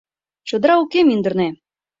Чодыра 0.47 0.75
уке 0.83 0.99
мӱндырнӧ. 1.07 1.49